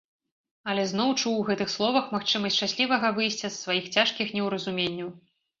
Але 0.71 0.85
зноў 0.91 1.11
чуў 1.21 1.35
у 1.41 1.43
гэтых 1.49 1.69
словах 1.75 2.09
магчымасць 2.15 2.57
шчаслівага 2.57 3.13
выйсця 3.21 3.45
з 3.49 3.55
сваіх 3.63 3.85
цяжкіх 3.97 4.27
неўразуменняў. 4.39 5.09